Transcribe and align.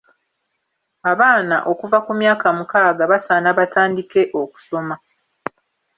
Abaana 1.11 1.55
okuva 1.71 1.97
ku 2.05 2.11
myaka 2.21 2.47
mukaaga 2.57 3.03
basaana 3.11 3.49
batandike 3.57 4.21
okusoma. 4.41 4.95